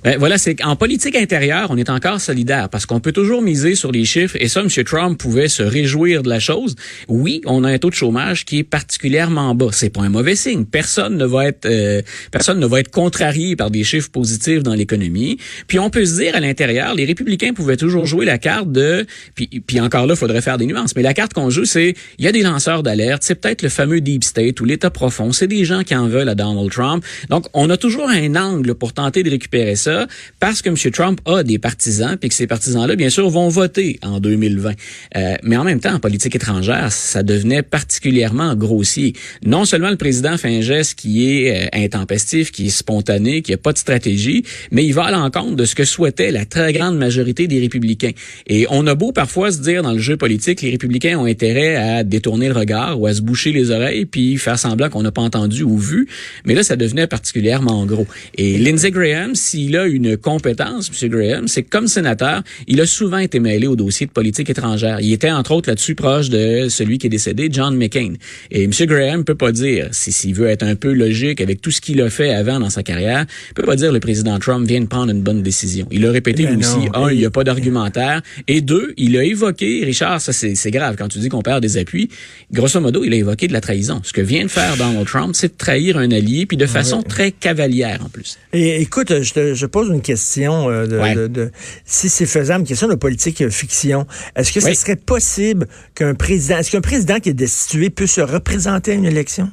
Ben 0.05 0.19
voilà, 0.19 0.39
c'est 0.39 0.55
qu'en 0.55 0.77
politique 0.77 1.17
intérieure, 1.17 1.69
on 1.71 1.77
est 1.77 1.91
encore 1.91 2.21
solidaire 2.21 2.69
parce 2.69 2.87
qu'on 2.87 3.01
peut 3.01 3.13
toujours 3.13 3.43
miser 3.43 3.75
sur 3.75 3.93
les 3.93 4.05
chiffres 4.05 4.37
et 4.39 4.49
ça, 4.49 4.61
M. 4.61 4.69
Trump 4.85 5.19
pouvait 5.19 5.49
se 5.49 5.63
réjouir 5.63 6.23
de 6.23 6.29
la 6.29 6.41
chose. 6.41 6.77
Oui, 7.09 7.41
on 7.47 7.65
a 7.65 7.71
un 7.71 7.79
taux 7.79 7.91
de 7.91 7.95
chômage 7.95 8.45
qui 8.45 8.59
est 8.59 8.65
particulièrement 8.65 9.55
bas. 9.55 9.69
C'est 9.73 9.91
pas 9.91 10.03
un 10.03 10.09
mauvais 10.09 10.37
signe. 10.37 10.65
Personne 10.65 11.17
ne 11.17 11.25
va 11.25 11.47
être 11.47 11.67
euh, 11.67 12.03
personne 12.31 12.59
ne 12.59 12.67
va 12.67 12.81
être 12.81 12.91
contrarié 12.91 13.57
par 13.57 13.71
des 13.71 13.85
chiffres 13.85 14.11
positifs 14.11 14.63
dans 14.63 14.75
l'économie. 14.75 15.39
Puis 15.67 15.79
on 15.79 15.91
peut 15.91 16.05
se 16.05 16.17
dire 16.17 16.35
à 16.35 16.41
l'intérieur, 16.41 16.95
les 16.95 17.05
républicains 17.05 17.53
pouvaient 17.53 17.77
toujours 17.77 18.07
jouer 18.07 18.25
la 18.27 18.39
carte 18.39 18.71
de 18.73 19.07
puis, 19.35 19.49
puis 19.67 19.81
encore 19.81 20.07
là, 20.07 20.17
faudrait 20.17 20.43
faire 20.43 20.59
des 20.59 20.67
nuances. 20.67 20.95
Mais 20.97 21.03
la 21.03 21.15
carte 21.15 21.33
qu'on 21.33 21.51
joue, 21.51 21.65
c'est 21.65 21.95
il 22.19 22.25
y 22.25 22.29
a 22.29 22.33
des 22.33 22.43
lanceurs 22.43 22.83
d'alerte. 22.83 23.23
C'est 23.25 23.37
peut-être 23.37 23.63
le 23.63 23.69
fameux 23.69 24.01
deep 24.01 24.25
state 24.25 24.61
ou 24.61 24.65
l'État 24.65 24.91
profond. 24.91 25.33
C'est 25.33 25.47
des 25.47 25.65
gens 25.65 25.83
qui 25.83 25.95
en 25.95 26.09
veulent 26.09 26.29
à 26.29 26.35
Donald 26.35 26.71
Trump. 26.71 27.05
Donc 27.29 27.47
on 27.55 27.71
a 27.71 27.77
toujours 27.77 28.09
un 28.09 28.35
angle 28.37 28.75
pour 28.75 28.93
tenter 28.93 29.23
de 29.23 29.31
récupérer 29.31 29.62
ça 29.77 30.07
parce 30.41 30.63
que 30.63 30.69
M. 30.69 30.77
Trump 30.93 31.21
a 31.25 31.43
des 31.43 31.59
partisans, 31.59 32.17
puis 32.17 32.29
que 32.29 32.35
ces 32.35 32.47
partisans-là, 32.47 32.97
bien 32.97 33.11
sûr, 33.11 33.29
vont 33.29 33.49
voter 33.49 33.99
en 34.03 34.21
2020. 34.21 34.73
Euh, 35.17 35.35
mais 35.43 35.57
en 35.57 35.65
même 35.65 35.81
temps, 35.81 35.95
en 35.95 36.01
politique 36.01 36.35
étrangère, 36.37 36.93
ça 36.93 37.23
devenait 37.23 37.63
particulièrement 37.63 38.55
grossier. 38.55 39.15
Non 39.45 39.65
seulement 39.65 39.91
le 39.91 39.97
président 39.97 40.37
fait 40.37 40.57
un 40.57 40.61
geste 40.61 40.95
qui 40.95 41.33
est 41.33 41.67
euh, 41.67 41.69
intempestif, 41.73 42.53
qui 42.53 42.67
est 42.67 42.71
spontané, 42.71 43.43
qui 43.43 43.53
n'a 43.53 43.57
pas 43.57 43.73
de 43.73 43.79
stratégie, 43.79 44.45
mais 44.71 44.85
il 44.85 44.93
va 44.93 45.05
à 45.05 45.11
l'encontre 45.11 45.57
de 45.57 45.65
ce 45.65 45.75
que 45.75 45.85
souhaitait 45.85 46.31
la 46.31 46.45
très 46.45 46.73
grande 46.73 46.97
majorité 46.97 47.47
des 47.47 47.61
républicains. 47.61 48.13
Et 48.47 48.67
on 48.71 48.87
a 48.87 48.95
beau 48.95 49.13
parfois 49.13 49.53
se 49.53 49.61
dire 49.61 49.83
dans 49.83 49.93
le 49.93 49.99
jeu 49.99 50.17
politique, 50.17 50.63
les 50.63 50.71
républicains 50.71 51.19
ont 51.19 51.25
intérêt 51.25 51.77
à 51.77 52.05
détourner 52.05 52.49
le 52.49 52.55
regard 52.55 53.01
ou 53.01 53.07
à 53.07 53.15
se 53.15 53.21
boucher 53.21 53.53
les 53.53 53.71
oreilles, 53.71 54.07
puis 54.07 54.37
faire 54.37 54.59
semblant 54.59 54.89
qu'on 54.91 55.03
n'a 55.03 55.13
pas 55.13 55.23
entendu 55.23 55.63
ou 55.63 55.79
vu, 55.79 56.09
mais 56.45 56.55
là, 56.55 56.63
ça 56.63 56.77
devenait 56.77 57.07
particulièrement 57.07 57.85
gros. 57.87 58.07
Et 58.37 58.59
Lindsey 58.59 58.91
Graham, 58.91 59.35
s'il 59.53 59.77
a 59.77 59.87
une 59.87 60.17
compétence, 60.17 60.91
M. 60.91 61.11
Graham, 61.11 61.47
c'est 61.47 61.63
que 61.63 61.69
comme 61.69 61.87
sénateur, 61.87 62.43
il 62.67 62.81
a 62.81 62.87
souvent 62.87 63.19
été 63.19 63.39
mêlé 63.39 63.67
au 63.67 63.77
dossier 63.77 64.07
de 64.07 64.11
politique 64.11 64.49
étrangère. 64.49 64.99
Il 65.03 65.13
était 65.13 65.31
entre 65.31 65.53
autres 65.53 65.69
là-dessus 65.69 65.95
proche 65.95 66.31
de 66.31 66.69
celui 66.71 66.97
qui 66.97 67.09
est 67.09 67.11
décédé, 67.11 67.51
John 67.53 67.77
McCain. 67.77 68.15
Et 68.51 68.65
M. 68.65 68.71
Graham 68.87 69.25
peut 69.25 69.35
pas 69.35 69.53
dire, 69.53 69.89
s'il 69.93 70.35
veut 70.35 70.47
être 70.47 70.63
un 70.63 70.75
peu 70.75 70.95
logique 70.95 71.43
avec 71.43 71.61
tout 71.61 71.71
ce 71.71 71.83
qu'il 71.83 72.01
a 72.01 72.09
fait 72.09 72.33
avant 72.33 72.61
dans 72.61 72.71
sa 72.71 72.83
carrière, 72.83 73.27
peut 73.55 73.65
pas 73.65 73.77
dire 73.77 73.93
le 73.93 74.01
président 74.01 74.39
Trump 74.39 74.67
vient 74.67 74.81
de 74.81 74.87
prendre 74.87 75.13
une 75.13 75.21
bonne 75.21 75.43
décision. 75.43 75.87
Il 75.91 76.07
a 76.07 76.11
répété 76.11 76.47
lui 76.47 76.57
aussi, 76.57 76.89
un, 76.95 77.11
il 77.11 77.19
n'y 77.19 77.27
a 77.27 77.31
pas 77.31 77.45
d'argumentaire, 77.45 78.23
et 78.49 78.63
deux, 78.63 78.95
il 78.97 79.19
a 79.19 79.25
évoqué, 79.25 79.83
Richard, 79.85 80.23
ça 80.23 80.33
c'est 80.33 80.71
grave 80.71 80.97
quand 80.97 81.09
tu 81.09 81.19
dis 81.19 81.29
qu'on 81.29 81.43
perd 81.43 81.61
des 81.61 81.77
appuis, 81.77 82.09
grosso 82.51 82.81
modo, 82.81 83.05
il 83.05 83.13
a 83.13 83.17
évoqué 83.17 83.49
de 83.49 83.53
la 83.53 83.61
trahison. 83.61 84.01
Ce 84.03 84.15
que 84.15 84.23
vient 84.23 84.45
de 84.45 84.51
faire 84.51 84.79
Donald 84.79 85.07
Trump, 85.07 85.35
c'est 85.35 85.49
de 85.49 85.59
trahir 85.59 85.99
un 85.99 86.11
allié, 86.11 86.47
puis 86.47 86.57
de 86.57 86.65
façon 86.65 87.03
très 87.03 87.33
cavalière 87.33 88.01
en 88.03 88.09
plus. 88.09 88.39
Et 88.55 88.81
écoute, 88.81 89.13
je 89.23 89.33
te 89.35 89.42
je, 89.55 89.67
pose 89.67 89.89
une 89.89 90.03
question 90.03 90.71
euh, 90.71 91.29
de, 91.29 91.51
si 91.85 92.09
c'est 92.09 92.27
faisable, 92.27 92.61
une 92.61 92.67
question 92.67 92.89
de 92.89 92.95
politique 92.95 93.41
euh, 93.43 93.51
fiction. 93.51 94.07
Est-ce 94.37 94.53
que 94.53 94.61
ce 94.61 94.75
serait 94.75 94.97
possible 94.97 95.67
qu'un 95.95 96.15
président, 96.15 96.59
est-ce 96.59 96.71
qu'un 96.71 96.81
président 96.81 97.19
qui 97.21 97.31
est 97.31 97.35
destitué 97.35 97.91
peut 97.91 98.07
se 98.07 98.21
représenter 98.21 98.93
à 98.93 98.95
une 98.95 99.05
élection? 99.05 99.51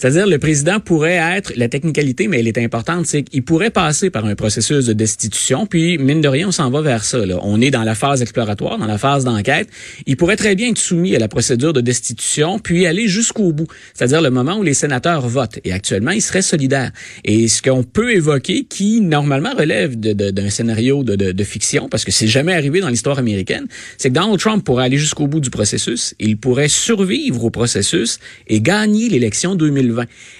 C'est-à-dire, 0.00 0.26
le 0.26 0.38
président 0.38 0.80
pourrait 0.80 1.20
être, 1.36 1.52
la 1.56 1.68
technicalité, 1.68 2.26
mais 2.26 2.38
elle 2.38 2.48
est 2.48 2.56
importante, 2.56 3.04
c'est 3.04 3.22
qu'il 3.22 3.42
pourrait 3.42 3.68
passer 3.68 4.08
par 4.08 4.24
un 4.24 4.34
processus 4.34 4.86
de 4.86 4.94
destitution, 4.94 5.66
puis, 5.66 5.98
mine 5.98 6.22
de 6.22 6.28
rien, 6.28 6.48
on 6.48 6.52
s'en 6.52 6.70
va 6.70 6.80
vers 6.80 7.04
ça. 7.04 7.26
Là. 7.26 7.38
On 7.42 7.60
est 7.60 7.70
dans 7.70 7.82
la 7.82 7.94
phase 7.94 8.22
exploratoire, 8.22 8.78
dans 8.78 8.86
la 8.86 8.96
phase 8.96 9.24
d'enquête. 9.24 9.68
Il 10.06 10.16
pourrait 10.16 10.36
très 10.36 10.54
bien 10.54 10.70
être 10.70 10.78
soumis 10.78 11.14
à 11.14 11.18
la 11.18 11.28
procédure 11.28 11.74
de 11.74 11.82
destitution, 11.82 12.58
puis 12.58 12.86
aller 12.86 13.08
jusqu'au 13.08 13.52
bout. 13.52 13.66
C'est-à-dire 13.92 14.22
le 14.22 14.30
moment 14.30 14.56
où 14.56 14.62
les 14.62 14.72
sénateurs 14.72 15.28
votent. 15.28 15.58
Et 15.64 15.72
actuellement, 15.72 16.12
il 16.12 16.22
serait 16.22 16.40
solidaire. 16.40 16.92
Et 17.26 17.48
ce 17.48 17.60
qu'on 17.60 17.82
peut 17.82 18.14
évoquer, 18.14 18.64
qui 18.64 19.02
normalement 19.02 19.52
relève 19.52 20.00
d'un 20.00 20.48
scénario 20.48 21.04
de, 21.04 21.14
de, 21.14 21.32
de, 21.32 21.44
fiction, 21.44 21.90
parce 21.90 22.06
que 22.06 22.10
c'est 22.10 22.26
jamais 22.26 22.54
arrivé 22.54 22.80
dans 22.80 22.88
l'histoire 22.88 23.18
américaine, 23.18 23.66
c'est 23.98 24.08
que 24.08 24.14
Donald 24.14 24.40
Trump 24.40 24.64
pourrait 24.64 24.84
aller 24.84 24.96
jusqu'au 24.96 25.26
bout 25.26 25.40
du 25.40 25.50
processus, 25.50 26.14
il 26.18 26.38
pourrait 26.38 26.68
survivre 26.68 27.44
au 27.44 27.50
processus 27.50 28.18
et 28.48 28.62
gagner 28.62 29.10
l'élection 29.10 29.56
2020. 29.56 29.89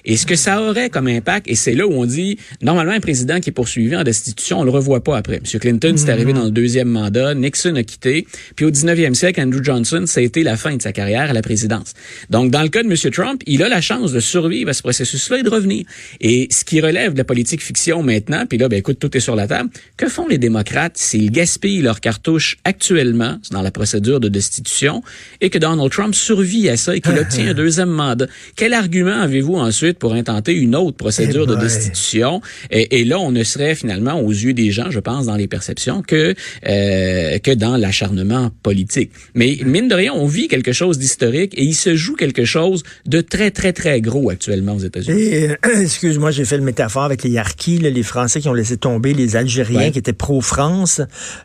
Et 0.04 0.16
ce 0.16 0.26
que 0.26 0.36
ça 0.36 0.62
aurait 0.62 0.90
comme 0.90 1.06
impact, 1.06 1.48
et 1.48 1.54
c'est 1.54 1.74
là 1.74 1.86
où 1.86 1.92
on 1.92 2.06
dit, 2.06 2.38
normalement, 2.62 2.92
un 2.92 3.00
président 3.00 3.40
qui 3.40 3.50
est 3.50 3.52
poursuivi 3.52 3.96
en 3.96 4.04
destitution, 4.04 4.60
on 4.60 4.64
le 4.64 4.70
revoit 4.70 5.02
pas 5.02 5.16
après. 5.16 5.36
M. 5.36 5.60
Clinton, 5.60 5.94
c'est 5.96 6.10
arrivé 6.10 6.32
dans 6.32 6.44
le 6.44 6.50
deuxième 6.50 6.88
mandat, 6.88 7.34
Nixon 7.34 7.74
a 7.76 7.82
quitté, 7.82 8.26
puis 8.56 8.64
au 8.64 8.70
19e 8.70 9.14
siècle, 9.14 9.40
Andrew 9.40 9.62
Johnson, 9.62 10.04
ça 10.06 10.20
a 10.20 10.22
été 10.22 10.42
la 10.42 10.56
fin 10.56 10.76
de 10.76 10.82
sa 10.82 10.92
carrière 10.92 11.30
à 11.30 11.32
la 11.32 11.42
présidence. 11.42 11.94
Donc, 12.30 12.50
dans 12.50 12.62
le 12.62 12.68
cas 12.68 12.82
de 12.82 12.88
M. 12.88 12.96
Trump, 13.12 13.42
il 13.46 13.62
a 13.62 13.68
la 13.68 13.80
chance 13.80 14.12
de 14.12 14.20
survivre 14.20 14.70
à 14.70 14.72
ce 14.72 14.82
processus-là 14.82 15.38
et 15.38 15.42
de 15.42 15.50
revenir. 15.50 15.84
Et 16.20 16.48
ce 16.50 16.64
qui 16.64 16.80
relève 16.80 17.12
de 17.12 17.18
la 17.18 17.24
politique 17.24 17.62
fiction 17.62 18.02
maintenant, 18.02 18.44
puis 18.46 18.58
là, 18.58 18.68
ben 18.68 18.78
écoute, 18.78 18.98
tout 18.98 19.16
est 19.16 19.20
sur 19.20 19.36
la 19.36 19.46
table, 19.46 19.70
que 19.96 20.08
font 20.08 20.26
les 20.28 20.38
démocrates 20.38 20.96
s'ils 20.96 21.30
gaspillent 21.30 21.82
leurs 21.82 22.00
cartouches 22.00 22.58
actuellement 22.64 23.38
dans 23.50 23.62
la 23.62 23.70
procédure 23.70 24.20
de 24.20 24.28
destitution 24.28 25.02
et 25.40 25.50
que 25.50 25.58
Donald 25.58 25.90
Trump 25.90 26.14
survit 26.14 26.68
à 26.68 26.76
ça 26.76 26.94
et 26.94 27.00
qu'il 27.00 27.18
obtient 27.18 27.48
un 27.48 27.54
deuxième 27.54 27.90
mandat? 27.90 28.26
Quel 28.56 28.74
argument 28.74 29.20
avez-vous 29.40 29.56
ensuite 29.56 29.98
pour 29.98 30.12
intenter 30.12 30.54
une 30.54 30.76
autre 30.76 30.96
procédure 30.96 31.46
de 31.46 31.54
destitution? 31.54 32.40
Et, 32.70 33.00
et, 33.00 33.04
là, 33.04 33.18
on 33.18 33.32
ne 33.32 33.42
serait 33.42 33.74
finalement, 33.74 34.20
aux 34.20 34.30
yeux 34.30 34.52
des 34.52 34.70
gens, 34.70 34.90
je 34.90 35.00
pense, 35.00 35.26
dans 35.26 35.36
les 35.36 35.48
perceptions, 35.48 36.02
que, 36.02 36.34
euh, 36.66 37.38
que 37.38 37.52
dans 37.52 37.76
l'acharnement 37.76 38.50
politique. 38.62 39.10
Mais 39.34 39.58
mine 39.64 39.88
de 39.88 39.94
rien, 39.94 40.12
on 40.12 40.26
vit 40.26 40.48
quelque 40.48 40.72
chose 40.72 40.98
d'historique 40.98 41.54
et 41.56 41.64
il 41.64 41.74
se 41.74 41.96
joue 41.96 42.16
quelque 42.16 42.44
chose 42.44 42.82
de 43.06 43.20
très, 43.20 43.50
très, 43.50 43.72
très 43.72 44.00
gros 44.00 44.30
actuellement 44.30 44.74
aux 44.74 44.80
États-Unis. 44.80 45.34
Euh, 45.34 45.56
excuse-moi, 45.80 46.30
j'ai 46.30 46.44
fait 46.44 46.58
le 46.58 46.64
métaphore 46.64 47.04
avec 47.04 47.22
les 47.22 47.30
Yarkis, 47.30 47.78
les 47.78 48.02
Français 48.02 48.40
qui 48.40 48.48
ont 48.48 48.54
laissé 48.54 48.76
tomber 48.76 49.14
les 49.14 49.36
Algériens 49.36 49.90
qui 49.90 49.98
étaient 49.98 50.12
pro-France, 50.12 51.00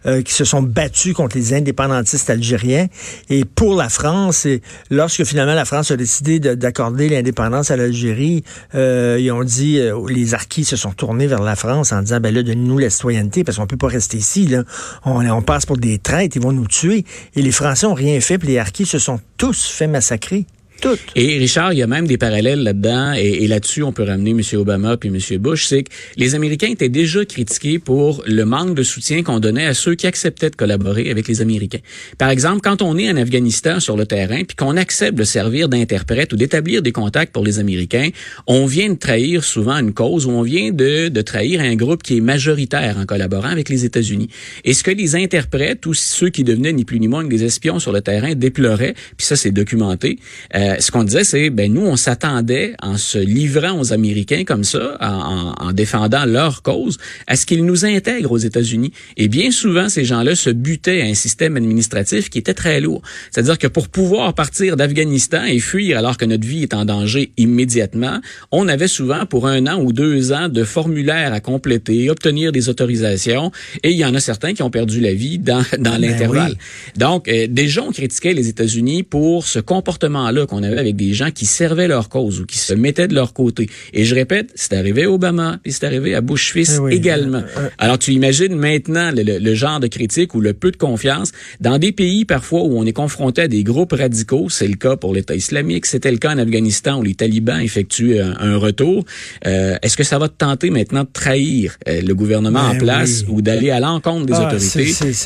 euh, 0.06 0.22
qui 0.22 0.34
se 0.34 0.44
sont 0.44 0.62
battus 0.62 1.14
contre 1.14 1.38
les 1.38 1.54
indépendantistes 1.54 2.30
algériens. 2.30 2.88
Et 3.30 3.46
pour 3.46 3.76
la 3.76 3.90
France, 3.90 4.46
et 4.46 4.62
lorsque 4.90 5.24
finalement 5.24 5.54
la 5.54 5.66
France 5.66 5.92
a 5.92 5.98
décidé 5.98 6.40
d'accorder 6.40 7.10
l'indépendance 7.10 7.72
à 7.72 7.78
l'Algérie, 7.86 8.44
euh, 8.74 9.18
ils 9.20 9.32
ont 9.32 9.44
dit, 9.44 9.80
euh, 9.80 10.00
les 10.10 10.34
Arquis 10.34 10.66
se 10.66 10.76
sont 10.76 10.92
tournés 10.92 11.28
vers 11.28 11.42
la 11.42 11.56
France 11.56 11.92
en 11.92 12.02
disant, 12.02 12.20
ben 12.20 12.34
là, 12.34 12.44
donnez-nous 12.44 12.78
la 12.78 12.90
citoyenneté 12.90 13.44
parce 13.44 13.58
qu'on 13.58 13.68
peut 13.68 13.78
pas 13.78 13.88
rester 13.88 14.18
ici. 14.18 14.48
Là. 14.48 14.64
On, 15.06 15.26
on 15.26 15.42
passe 15.42 15.66
pour 15.66 15.78
des 15.78 15.98
traîtres, 16.00 16.36
ils 16.36 16.42
vont 16.42 16.52
nous 16.52 16.68
tuer. 16.68 17.06
Et 17.36 17.42
les 17.42 17.52
Français 17.52 17.86
ont 17.86 17.94
rien 17.94 18.20
fait, 18.20 18.38
puis 18.38 18.50
les 18.50 18.58
Arquis 18.58 18.86
se 18.86 19.00
sont 19.00 19.20
tous 19.38 19.66
fait 19.66 19.88
massacrer. 19.88 20.46
Et 21.16 21.38
Richard, 21.38 21.74
il 21.74 21.80
y 21.80 21.84
a 21.84 21.88
même 21.88 22.08
des 22.08 22.18
parallèles 22.18 22.62
là-dedans, 22.64 23.14
et, 23.14 23.48
là-dessus, 23.48 23.84
on 23.84 23.92
peut 23.92 24.04
ramener 24.04 24.32
M. 24.32 24.42
Obama 24.54 24.98
puis 24.98 25.10
M. 25.10 25.38
Bush, 25.40 25.66
c'est 25.66 25.84
que 25.84 25.90
les 26.18 26.36
Américains 26.36 26.68
étaient 26.68 26.90
déjà 26.90 27.26
critiqués 27.26 27.80
pour 27.80 28.24
le 28.28 28.44
manque 28.46 28.76
de 28.76 28.84
soutien 28.84 29.24
qu'on 29.24 29.40
donnait 29.40 29.66
à 29.66 29.74
ceux 29.74 29.96
qui 29.96 30.08
acceptaient 30.08 30.50
de 30.50 30.56
collaborer 30.56 31.10
avec 31.10 31.28
les 31.28 31.42
Américains. 31.42 31.80
Par 32.18 32.30
exemple, 32.30 32.62
quand 32.62 32.82
on 32.82 32.98
est 32.98 33.10
en 33.10 33.18
Afghanistan 33.18 33.80
sur 33.80 33.98
le 33.98 34.06
terrain, 34.06 34.44
puis 34.44 34.56
qu'on 34.56 34.78
accepte 34.78 35.18
de 35.18 35.24
servir 35.24 35.70
d'interprète 35.70 36.34
ou 36.34 36.36
d'établir 36.36 36.82
des 36.82 36.92
contacts 36.92 37.34
pour 37.34 37.44
les 37.44 37.60
Américains, 37.60 38.10
on 38.48 38.66
vient 38.66 38.90
de 38.90 38.96
trahir 38.96 39.44
souvent 39.44 39.78
une 39.78 39.94
cause 39.94 40.26
ou 40.26 40.32
on 40.32 40.42
vient 40.42 40.72
de, 40.72 41.08
de 41.08 41.22
trahir 41.22 41.62
un 41.62 41.76
groupe 41.76 42.04
qui 42.04 42.18
est 42.18 42.22
majoritaire 42.22 42.98
en 42.98 43.06
collaborant 43.06 43.50
avec 43.50 43.70
les 43.70 43.86
États-Unis. 43.86 44.30
Et 44.64 44.74
ce 44.74 44.84
que 44.84 44.92
les 44.92 45.16
interprètes 45.16 45.86
ou 45.86 45.94
ceux 45.94 46.30
qui 46.30 46.44
devenaient 46.44 46.74
ni 46.74 46.86
plus 46.86 47.00
ni 47.00 47.08
moins 47.08 47.24
que 47.24 47.30
des 47.30 47.44
espions 47.44 47.80
sur 47.80 47.92
le 47.92 48.02
terrain 48.02 48.36
déploraient, 48.36 48.96
puis 49.18 49.26
ça 49.26 49.36
c'est 49.36 49.52
documenté, 49.52 50.20
euh, 50.56 50.75
ce 50.80 50.92
qu'on 50.92 51.04
disait, 51.04 51.24
c'est 51.24 51.50
ben 51.50 51.72
nous, 51.74 51.82
on 51.82 51.96
s'attendait 51.96 52.74
en 52.82 52.98
se 52.98 53.18
livrant 53.18 53.80
aux 53.80 53.94
Américains 53.94 54.44
comme 54.44 54.64
ça, 54.64 54.98
en, 55.02 55.54
en, 55.60 55.72
défendant 55.72 56.26
leur 56.26 56.62
cause, 56.62 56.98
à 57.28 57.36
ce 57.36 57.46
qu'ils 57.46 57.66
nous 57.66 57.86
intègrent 57.86 58.32
aux 58.32 58.38
États-Unis. 58.38 58.92
Et 59.18 59.28
bien 59.28 59.52
souvent, 59.52 59.90
ces 59.90 60.06
gens-là 60.06 60.36
se 60.36 60.50
butaient 60.50 61.02
à 61.02 61.06
un 61.06 61.14
système 61.14 61.58
administratif 61.58 62.30
qui 62.30 62.40
était 62.40 62.54
très 62.54 62.80
lourd. 62.80 63.02
C'est-à-dire 63.32 63.58
que 63.58 63.68
pour 63.68 63.90
pouvoir 63.90 64.34
partir 64.34 64.76
d'Afghanistan 64.78 65.44
et 65.46 65.60
fuir 65.60 65.98
alors 65.98 66.18
que 66.18 66.26
notre 66.26 66.48
vie 66.48 66.64
est 66.64 66.74
en 66.74 66.86
danger 66.86 67.32
immédiatement, 67.38 68.20
on 68.52 68.68
avait 68.68 68.88
souvent 68.88 69.26
pour 69.26 69.48
un 69.48 69.68
an 69.68 69.82
ou 69.82 69.94
deux 69.94 70.32
ans 70.32 70.50
de 70.50 70.64
formulaires 70.64 71.34
à 71.34 71.40
compléter, 71.40 72.10
obtenir 72.10 72.52
des 72.52 72.70
autorisations, 72.70 73.52
et 73.84 73.92
il 73.92 73.98
y 73.98 74.06
en 74.06 74.14
a 74.16 74.20
certains 74.20 74.54
qui 74.54 74.64
ont 74.64 74.70
perdu 74.70 75.00
la 75.00 75.14
vie 75.14 75.40
dans, 75.40 75.64
dans 75.78 75.92
ben 75.92 75.98
l'intervalle. 76.00 76.56
Donc, 76.96 77.28
euh, 77.28 77.48
déjà, 77.50 77.84
on 77.84 77.92
critiquait 77.92 78.34
les 78.34 78.48
États-Unis 78.48 79.04
pour 79.04 79.46
ce 79.46 79.60
comportement-là 79.60 80.46
on 80.56 80.64
avait 80.64 80.80
avec 80.80 80.96
des 80.96 81.14
gens 81.14 81.32
qui 81.32 81.46
servaient 81.46 81.88
leur 81.88 82.10
cause 82.10 82.42
ou 82.42 82.46
qui 82.46 82.58
se 82.58 82.74
mettaient 82.74 83.08
de 83.08 83.16
leur 83.16 83.34
côté. 83.34 83.70
Et 83.94 84.06
je 84.06 84.16
répète, 84.16 84.52
c'est 84.56 84.74
arrivé 84.74 85.04
à 85.04 85.12
Obama, 85.12 85.60
et 85.66 85.72
c'est 85.72 85.86
arrivé 85.86 86.16
à 86.16 86.22
Bush 86.22 86.52
fils 86.52 86.80
eh 86.90 86.96
également. 86.96 87.40
Euh, 87.40 87.60
euh. 87.60 87.70
Alors 87.78 88.00
tu 88.00 88.12
imagines 88.12 88.56
maintenant 88.56 89.12
le, 89.14 89.54
genre 89.54 89.80
de 89.80 89.88
critique 89.88 90.34
ou 90.36 90.42
le 90.42 90.54
peu 90.54 90.72
de 90.72 90.78
confiance 90.78 91.32
dans 91.60 91.78
des 91.78 91.92
pays 91.92 92.26
parfois 92.26 92.62
où 92.64 92.78
on 92.78 92.86
est 92.86 92.94
confronté 92.94 93.44
à 93.44 93.48
des 93.48 93.64
groupes 93.64 93.94
radicaux. 93.94 94.50
C'est 94.50 94.68
le 94.68 94.76
cas 94.76 94.96
pour 94.96 95.14
l'État 95.14 95.36
islamique, 95.36 95.86
c'était 95.86 96.12
le 96.12 96.18
cas 96.18 96.34
en 96.34 96.38
Afghanistan 96.38 97.00
où 97.00 97.04
les 97.04 97.16
talibans 97.16 97.60
effectuent 97.60 98.20
un, 98.20 98.56
retour. 98.58 99.04
Euh, 99.46 99.78
est-ce 99.82 99.98
que 99.98 100.04
ça 100.04 100.18
va 100.18 100.30
te 100.30 100.36
tenter 100.38 100.70
maintenant 100.70 101.04
de 101.04 101.10
trahir 101.12 101.78
le 101.88 102.14
gouvernement 102.14 102.62
en 102.62 102.72
ben 102.72 102.80
place 102.80 103.26
ou 103.28 103.42
d'aller 103.42 103.70
à 103.70 103.80
l'encontre 103.80 104.26
des 104.26 104.34
ah, 104.34 104.48
autorités 104.48 104.86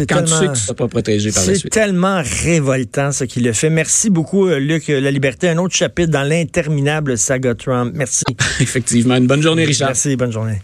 quand 0.09 0.23
tu 0.23 0.31
sais 0.31 0.45
que 0.45 0.45
tu 0.45 0.49
ne 0.49 0.55
seras 0.55 0.73
pas 0.73 0.87
protégé 0.87 1.31
par 1.31 1.45
la 1.45 1.53
suite? 1.53 1.71
C'est 1.73 1.79
tellement 1.79 2.21
révoltant 2.43 3.11
ce 3.11 3.23
qu'il 3.25 3.47
a 3.47 3.53
fait. 3.53 3.69
Merci 3.69 4.09
beaucoup, 4.09 4.47
Luc. 4.49 4.87
Liberté, 5.19 5.49
un 5.49 5.57
autre 5.57 5.75
chapitre 5.75 6.11
dans 6.11 6.23
l'interminable 6.23 7.17
saga 7.17 7.53
Trump. 7.53 7.91
Merci. 7.93 8.23
Effectivement. 8.61 9.17
Une 9.17 9.27
bonne 9.27 9.41
journée, 9.41 9.65
Richard. 9.65 9.89
Merci, 9.89 10.15
bonne 10.15 10.31
journée. 10.31 10.61